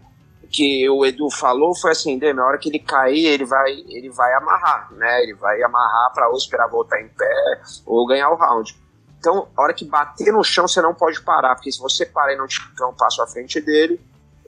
[0.49, 4.34] que o Edu falou foi assim, na hora que ele cair, ele vai, ele vai
[4.34, 5.21] amarrar, né?
[5.21, 8.75] Ele vai amarrar para ou esperar voltar em pé ou ganhar o round.
[9.19, 12.34] Então, a hora que bater no chão, você não pode parar, porque se você parar
[12.34, 13.99] e não tiver um passo à frente dele,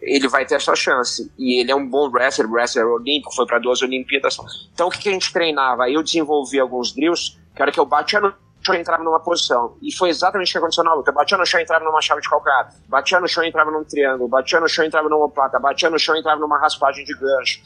[0.01, 1.31] ele vai ter a sua chance.
[1.37, 4.37] E ele é um bom wrestler, wrestler olímpico, foi para duas Olimpíadas.
[4.73, 5.89] Então o que, que, a gente treinava?
[5.89, 8.33] Eu desenvolvi alguns drills, que era que eu batia no
[8.63, 9.75] chão e entrava numa posição.
[9.81, 11.11] E foi exatamente o que aconteceu na luta.
[11.11, 12.73] Batia no chão e entrava numa chave de calcanhar.
[12.87, 14.27] Batia no chão e entrava num triângulo.
[14.27, 15.59] Batia no chão e entrava numa plata.
[15.59, 17.61] Batia no chão e entrava numa raspagem de gancho.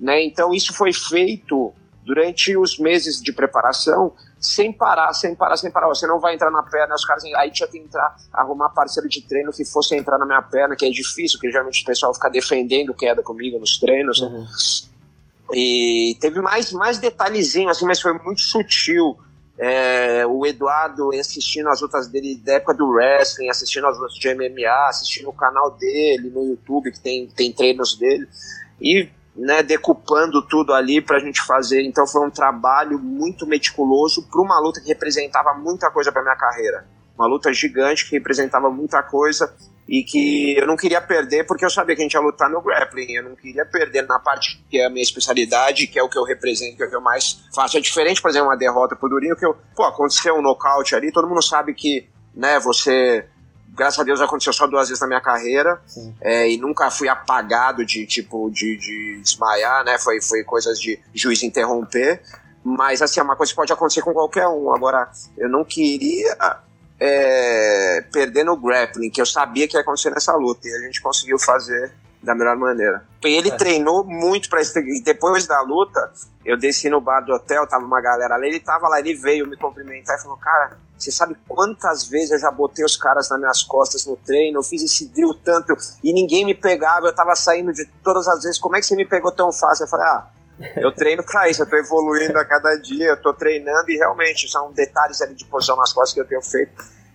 [0.00, 0.24] Né?
[0.24, 1.72] Então isso foi feito
[2.04, 4.12] durante os meses de preparação,
[4.46, 5.88] sem parar, sem parar, sem parar.
[5.88, 9.20] Você não vai entrar na perna, os caras aí tinha que entrar, arrumar parceiro de
[9.22, 12.30] treino que fosse entrar na minha perna, que é difícil, porque geralmente o pessoal fica
[12.30, 14.20] defendendo queda comigo nos treinos.
[14.20, 14.28] Né?
[14.28, 14.46] Uhum.
[15.52, 19.18] E teve mais, mais detalhezinho, assim, mas foi muito sutil.
[19.58, 24.34] É, o Eduardo assistindo as lutas dele da época do wrestling, assistindo as lutas de
[24.34, 28.28] MMA, assistindo o canal dele no YouTube, que tem, tem treinos dele.
[28.80, 31.82] E né, decupando tudo ali para a gente fazer.
[31.82, 36.36] Então foi um trabalho muito meticuloso para uma luta que representava muita coisa para minha
[36.36, 36.86] carreira.
[37.16, 39.54] Uma luta gigante que representava muita coisa
[39.88, 42.60] e que eu não queria perder porque eu sabia que a gente ia lutar no
[42.60, 43.12] grappling.
[43.12, 46.18] Eu não queria perder na parte que é a minha especialidade, que é o que
[46.18, 47.76] eu represento, que é o que eu mais faço.
[47.76, 51.12] É diferente, por exemplo, uma derrota pro Durinho, que eu, pô, aconteceu um nocaute ali,
[51.12, 53.26] todo mundo sabe que, né, você
[53.76, 55.80] graças a Deus aconteceu só duas vezes na minha carreira
[56.20, 59.98] é, e nunca fui apagado de tipo de, de desmaiar, né?
[59.98, 62.22] Foi, foi coisas de juiz interromper,
[62.64, 64.72] mas assim é uma coisa que pode acontecer com qualquer um.
[64.72, 66.36] Agora eu não queria
[66.98, 71.00] é, perder no grappling, que eu sabia que ia acontecer nessa luta e a gente
[71.00, 71.92] conseguiu fazer
[72.26, 73.06] da melhor maneira.
[73.22, 73.56] Ele é.
[73.56, 74.76] treinou muito para isso.
[74.78, 76.12] E depois da luta,
[76.44, 79.46] eu desci no bar do hotel, tava uma galera ali, ele tava lá, ele veio
[79.46, 83.38] me cumprimentar e falou: Cara, você sabe quantas vezes eu já botei os caras nas
[83.38, 87.36] minhas costas no treino, eu fiz esse drill tanto e ninguém me pegava, eu tava
[87.36, 89.84] saindo de todas as vezes, como é que você me pegou tão fácil?
[89.84, 90.26] Eu falei, ah,
[90.76, 94.50] eu treino pra isso, eu tô evoluindo a cada dia, eu tô treinando e realmente
[94.50, 96.72] são detalhes ali de posição nas costas que eu tenho feito.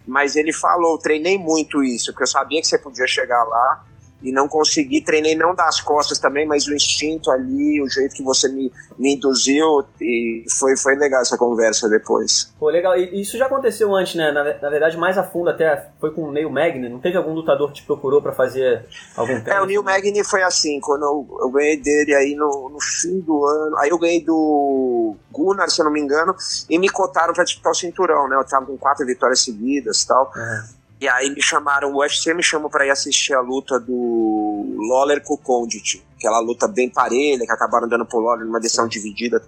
[0.07, 3.85] Mas ele falou, treinei muito isso, porque eu sabia que você podia chegar lá
[4.21, 8.23] e não consegui, treinei não das costas também, mas o instinto ali, o jeito que
[8.23, 12.53] você me, me induziu, e foi, foi legal essa conversa depois.
[12.59, 14.31] Pô, legal, e isso já aconteceu antes, né?
[14.31, 17.33] Na, na verdade, mais a fundo até, foi com o Neil Magny, não teve algum
[17.33, 19.49] lutador que te procurou para fazer algum teste?
[19.49, 23.19] É, o Neil Magny foi assim, quando eu, eu ganhei dele aí no, no fim
[23.19, 26.35] do ano, aí eu ganhei do Gunnar, se eu não me engano,
[26.69, 28.35] e me cotaram para disputar o cinturão, né?
[28.35, 30.31] Eu tava com quatro vitórias seguidas e tal.
[30.35, 30.80] Uhum.
[31.01, 35.19] E aí me chamaram, o UFC me chamou para ir assistir a luta do Lawler
[35.23, 39.43] com o Condit, aquela luta bem parelha, que acabaram dando pro Lawler numa decisão dividida.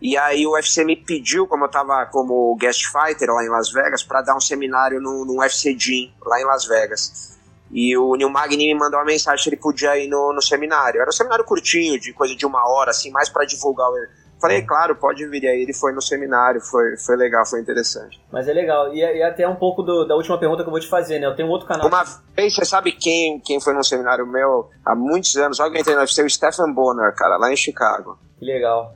[0.00, 3.72] E aí o UFC me pediu, como eu tava como guest fighter lá em Las
[3.72, 7.36] Vegas, para dar um seminário no, no UFC Gym, lá em Las Vegas.
[7.72, 11.00] E o Neil Magny me mandou uma mensagem se ele podia ir no, no seminário.
[11.00, 13.96] Era um seminário curtinho, de coisa de uma hora, assim, mais para divulgar o
[14.40, 15.44] Falei, claro, pode vir.
[15.44, 18.20] E aí ele foi no seminário, foi, foi legal, foi interessante.
[18.30, 18.92] Mas é legal.
[18.92, 21.26] E, e até um pouco do, da última pergunta que eu vou te fazer, né?
[21.26, 21.86] Eu tenho um outro canal.
[21.88, 22.04] Uma
[22.36, 25.58] vez, você sabe quem, quem foi no seminário meu há muitos anos?
[25.58, 28.18] Alguém tem no UFC, o Stephen Bonner, cara, lá em Chicago.
[28.38, 28.94] Que legal.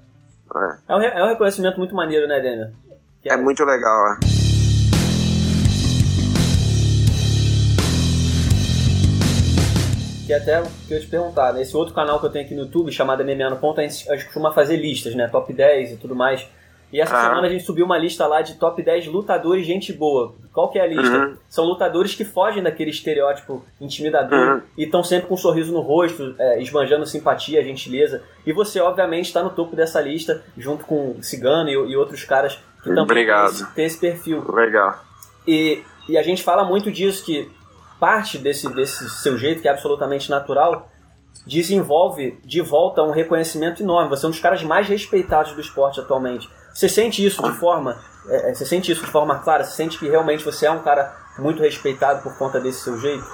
[0.55, 2.68] É, é, um, é um reconhecimento muito maneiro, né, Daniel?
[3.24, 4.39] É, é muito legal, é.
[10.30, 12.92] Que até que eu te perguntar, nesse outro canal que eu tenho aqui no YouTube,
[12.92, 15.26] chamado MMA no Ponto, a gente, a gente costuma fazer listas, né?
[15.26, 16.46] Top 10 e tudo mais.
[16.92, 17.22] E essa ah.
[17.22, 20.34] semana a gente subiu uma lista lá de top 10 lutadores gente boa.
[20.52, 21.18] Qual que é a lista?
[21.18, 21.36] Uhum.
[21.48, 24.62] São lutadores que fogem daquele estereótipo intimidador uhum.
[24.76, 28.22] e estão sempre com um sorriso no rosto, é, esbanjando simpatia, gentileza.
[28.46, 32.58] E você, obviamente, está no topo dessa lista, junto com Cigano e, e outros caras
[32.82, 33.50] que também Obrigado.
[33.50, 34.44] Têm, esse, têm esse perfil.
[34.52, 34.96] Legal.
[35.46, 37.48] E, e a gente fala muito disso, que
[38.00, 40.90] parte desse, desse seu jeito, que é absolutamente natural,
[41.46, 44.10] desenvolve de volta um reconhecimento enorme.
[44.10, 46.48] Você é um dos caras mais respeitados do esporte atualmente.
[46.74, 47.98] Você sente isso de forma.
[48.26, 49.64] É, é você sente isso de forma clara?
[49.64, 53.24] Você sente que realmente você é um cara muito respeitado por conta desse seu jeito?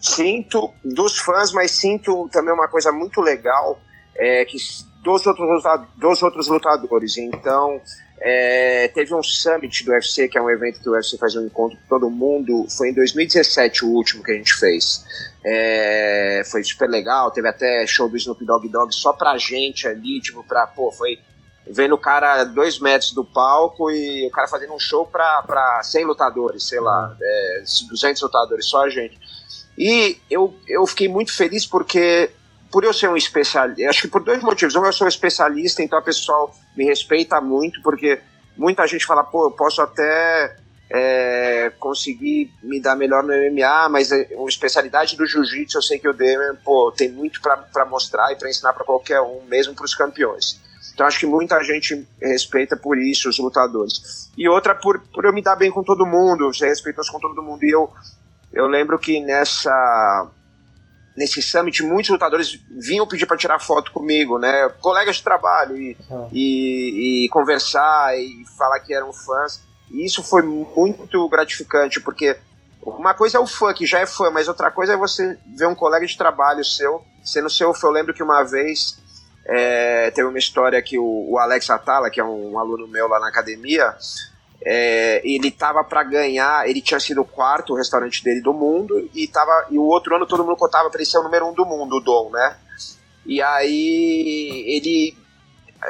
[0.00, 3.78] Sinto dos fãs, mas sinto também uma coisa muito legal
[4.14, 4.56] é que
[5.02, 5.62] dos outros,
[5.96, 7.18] dos outros lutadores.
[7.18, 7.80] Então,
[8.20, 11.44] é, teve um summit do UFC, que é um evento que o UFC faz um
[11.44, 12.66] encontro com todo mundo.
[12.70, 15.04] Foi em 2017 o último que a gente fez.
[15.44, 17.32] É, foi super legal.
[17.32, 21.18] Teve até show do Snoop Dogg Dogg só pra gente ali, tipo, pra, pô, foi
[21.66, 25.80] vendo o cara dois metros do palco e o cara fazendo um show pra, pra
[25.82, 29.18] 100 lutadores, sei lá, é, 200 lutadores, só a gente.
[29.76, 32.30] E eu, eu fiquei muito feliz porque
[32.72, 34.74] por eu ser um especialista, acho que por dois motivos.
[34.74, 38.18] Um, eu sou um especialista, então o pessoal me respeita muito, porque
[38.56, 40.56] muita gente fala, pô, eu posso até
[40.90, 44.16] é, conseguir me dar melhor no MMA, mas a
[44.48, 48.48] especialidade do jiu-jitsu, eu sei que o Demian, pô, tem muito para mostrar e para
[48.48, 50.58] ensinar para qualquer um, mesmo para os campeões.
[50.94, 54.30] Então acho que muita gente respeita por isso os lutadores.
[54.36, 57.42] E outra por, por eu me dar bem com todo mundo, ser respeitoso com todo
[57.42, 57.64] mundo.
[57.64, 57.90] E eu,
[58.52, 60.30] eu lembro que nessa
[61.16, 64.68] nesse summit, muitos lutadores vinham pedir para tirar foto comigo, né?
[64.80, 66.28] Colegas de trabalho e, uhum.
[66.32, 69.62] e, e, conversar e falar que eram fãs.
[69.90, 72.36] E isso foi muito gratificante, porque
[72.82, 75.66] uma coisa é o fã, que já é fã, mas outra coisa é você ver
[75.66, 77.88] um colega de trabalho seu sendo seu fã.
[77.88, 78.98] Eu lembro que uma vez
[79.44, 83.06] é, teve uma história que o, o Alex Atala, que é um, um aluno meu
[83.06, 83.94] lá na academia,
[84.64, 89.26] é, ele tava para ganhar, ele tinha sido o quarto restaurante dele do mundo e
[89.26, 91.66] tava e o outro ano todo mundo contava para ele ser o número um do
[91.66, 92.56] mundo, o Dom, né?
[93.26, 95.16] E aí ele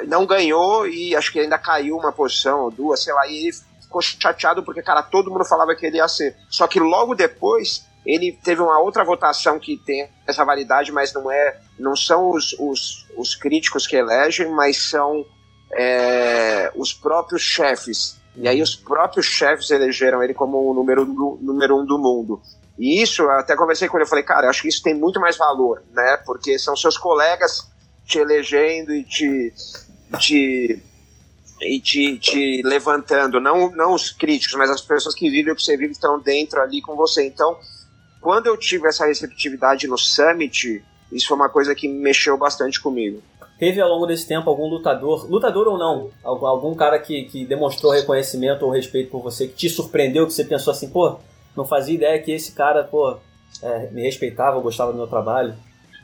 [0.07, 3.53] não ganhou e acho que ainda caiu uma posição ou duas, sei lá, e ele
[3.81, 6.37] ficou chateado porque, cara, todo mundo falava que ele ia ser.
[6.49, 11.31] Só que logo depois ele teve uma outra votação que tem essa validade, mas não
[11.31, 15.25] é, não são os, os, os críticos que elegem, mas são
[15.73, 21.81] é, os próprios chefes e aí os próprios chefes elegeram ele como o número, número
[21.81, 22.41] um do mundo.
[22.79, 25.37] E isso, até conversei com ele, eu falei, cara, acho que isso tem muito mais
[25.37, 26.17] valor, né?
[26.25, 27.71] Porque são seus colegas
[28.07, 29.53] te elegendo e te,
[30.19, 30.83] te,
[31.61, 35.63] e te, te levantando, não, não os críticos, mas as pessoas que vivem o que
[35.63, 37.27] você vive estão dentro ali com você.
[37.27, 37.57] Então,
[38.21, 43.23] quando eu tive essa receptividade no Summit, isso foi uma coisa que mexeu bastante comigo.
[43.63, 47.93] Teve ao longo desse tempo algum lutador, lutador ou não, algum cara que, que demonstrou
[47.93, 51.21] reconhecimento ou respeito por você, que te surpreendeu, que você pensou assim, pô,
[51.57, 53.17] não fazia ideia que esse cara, pô,
[53.63, 55.55] é, me respeitava, gostava do meu trabalho?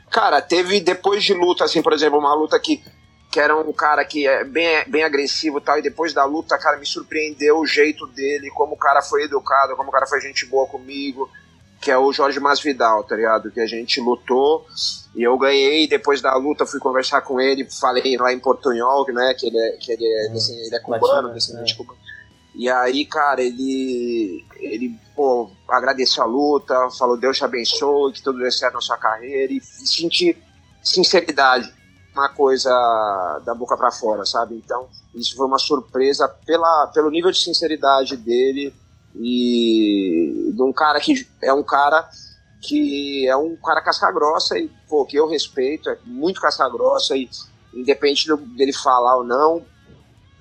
[0.09, 2.81] Cara, teve depois de luta, assim, por exemplo, uma luta que,
[3.29, 6.57] que era um cara que é bem, bem agressivo e tal, e depois da luta,
[6.57, 10.21] cara, me surpreendeu o jeito dele, como o cara foi educado, como o cara foi
[10.21, 11.29] gente boa comigo
[11.81, 13.51] que é o Jorge Masvidal, tá ligado?
[13.51, 14.65] Que a gente lutou
[15.15, 15.87] e eu ganhei.
[15.87, 19.33] Depois da luta, fui conversar com ele, falei lá em Portunhol, né?
[19.33, 21.77] Que ele é, que ele é, assim, ele é cubano, descendente é.
[21.77, 21.99] cubano.
[22.53, 28.39] E aí, cara, ele, ele pô, agradeceu a luta, falou Deus te abençoe, que tudo
[28.39, 30.37] dê certo na sua carreira e, e senti
[30.83, 31.71] sinceridade,
[32.13, 32.69] uma coisa
[33.45, 34.55] da boca para fora, sabe?
[34.55, 38.73] Então, isso foi uma surpresa pela, pelo nível de sinceridade dele
[39.19, 42.09] e de um cara que é um cara
[42.61, 47.15] que é um cara casca grossa e pô, que eu respeito, é muito casca grossa
[47.15, 47.29] e
[47.73, 49.65] independente dele falar ou não,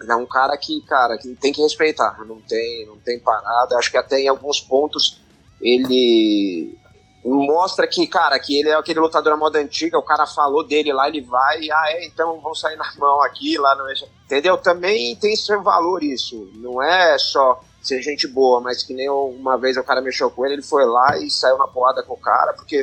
[0.07, 3.77] é um cara que, cara, que tem que respeitar, não tem, não tem parada.
[3.77, 5.21] Acho que até em alguns pontos
[5.61, 6.77] ele
[7.25, 10.93] mostra que, cara, que ele é aquele lutador da moda antiga, o cara falou dele
[10.93, 13.85] lá, ele vai, e, ah, é, então vamos sair na mão aqui, lá no.
[14.25, 14.57] Entendeu?
[14.57, 16.51] Também tem seu valor isso.
[16.55, 20.45] Não é só ser gente boa, mas que nem uma vez o cara mexeu com
[20.45, 22.83] ele, ele foi lá e saiu na porrada com o cara, porque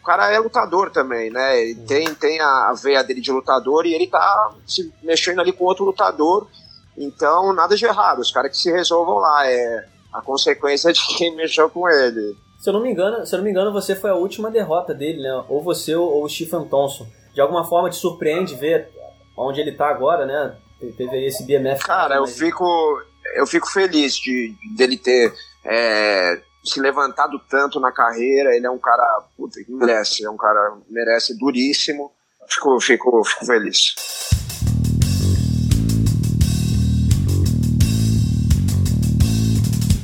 [0.00, 1.60] o cara é lutador também, né?
[1.60, 5.64] Ele tem, tem a veia dele de lutador e ele tá se mexendo ali com
[5.64, 6.48] outro lutador,
[6.96, 11.34] então nada de errado, os caras que se resolvam lá, é a consequência de quem
[11.34, 12.36] mexeu com ele.
[12.58, 14.94] Se eu não me engano, se eu não me engano, você foi a última derrota
[14.94, 15.44] dele, né?
[15.48, 17.06] Ou você ou o Stephen Thompson.
[17.34, 18.88] De alguma forma te surpreende ver
[19.36, 20.56] onde ele tá agora, né?
[20.96, 21.84] Teve aí esse BMF.
[21.84, 23.02] Cara, eu fico
[23.34, 25.32] eu fico feliz de dele ter
[25.64, 28.54] é, se levantado tanto na carreira.
[28.54, 32.12] Ele é um cara puta, que merece, é um cara merece duríssimo.
[32.48, 33.94] Fico, fico, fico feliz.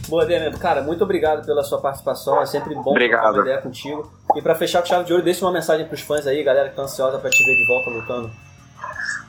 [0.08, 0.50] Boa, Demian.
[0.52, 2.40] Cara, muito obrigado pela sua participação.
[2.40, 3.20] É sempre bom obrigado.
[3.20, 4.10] trocar uma ideia contigo.
[4.34, 6.70] E para fechar com chave de ouro, deixa uma mensagem para os fãs aí, galera
[6.70, 8.47] que tá ansiosa para te ver de volta lutando.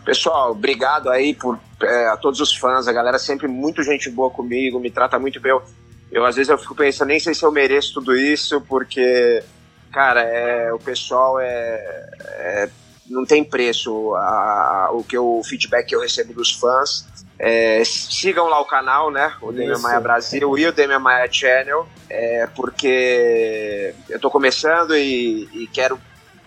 [0.05, 4.31] Pessoal, obrigado aí por, é, a todos os fãs, a galera sempre muito gente boa
[4.31, 5.51] comigo, me trata muito bem.
[5.51, 5.63] Eu,
[6.11, 9.43] eu às vezes eu fico pensando, nem sei se eu mereço tudo isso, porque,
[9.91, 12.69] cara, é, o pessoal é, é
[13.09, 17.07] não tem preço a, o que o feedback que eu recebo dos fãs.
[17.41, 19.33] É, sigam lá o canal, né?
[19.41, 25.47] O Demian Maia Brasil e o Demian Maia Channel, é, porque eu tô começando e,
[25.53, 25.99] e quero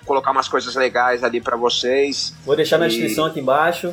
[0.04, 2.34] colocar umas coisas legais ali para vocês.
[2.44, 3.92] Vou deixar na descrição aqui embaixo.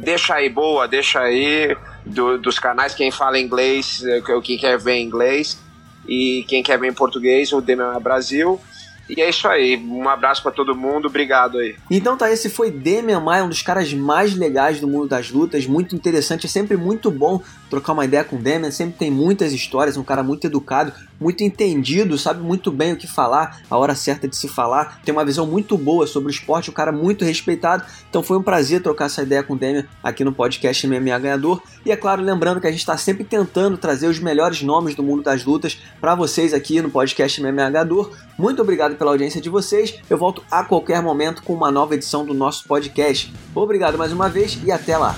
[0.00, 4.98] Deixa aí, boa, deixa aí do, dos canais, quem fala inglês, eh, quem quer ver
[4.98, 5.58] inglês
[6.06, 8.60] e quem quer ver em português, o Demian Brasil.
[9.08, 9.76] E é isso aí.
[9.76, 11.08] Um abraço para todo mundo.
[11.08, 11.76] Obrigado aí.
[11.90, 15.66] Então tá, esse foi Demian Maia, um dos caras mais legais do mundo das lutas.
[15.66, 16.44] Muito interessante.
[16.44, 18.70] É sempre muito bom trocar uma ideia com o Demian.
[18.70, 19.96] Sempre tem muitas histórias.
[19.96, 24.28] Um cara muito educado, muito entendido, sabe muito bem o que falar, a hora certa
[24.28, 25.00] de se falar.
[25.04, 26.70] Tem uma visão muito boa sobre o esporte.
[26.70, 27.84] Um cara muito respeitado.
[28.08, 31.62] Então foi um prazer trocar essa ideia com o Demian aqui no podcast MMA Ganhador.
[31.84, 35.02] E é claro, lembrando que a gente está sempre tentando trazer os melhores nomes do
[35.02, 38.12] mundo das lutas para vocês aqui no podcast MMA Ganhador.
[38.38, 39.94] Muito obrigado pela audiência de vocês.
[40.08, 43.32] Eu volto a qualquer momento com uma nova edição do nosso podcast.
[43.54, 45.16] Obrigado mais uma vez e até lá.